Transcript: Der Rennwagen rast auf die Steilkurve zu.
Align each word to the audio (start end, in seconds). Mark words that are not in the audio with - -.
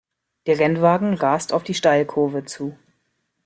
Der 0.47 0.57
Rennwagen 0.57 1.13
rast 1.13 1.53
auf 1.53 1.61
die 1.63 1.75
Steilkurve 1.75 2.43
zu. 2.43 2.75